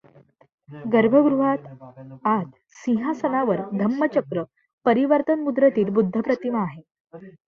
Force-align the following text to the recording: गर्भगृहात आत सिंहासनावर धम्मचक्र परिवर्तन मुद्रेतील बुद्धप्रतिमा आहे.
गर्भगृहात 0.85 1.67
आत 2.27 2.45
सिंहासनावर 2.77 3.61
धम्मचक्र 3.73 4.43
परिवर्तन 4.85 5.39
मुद्रेतील 5.41 5.89
बुद्धप्रतिमा 5.91 6.63
आहे. 6.63 6.81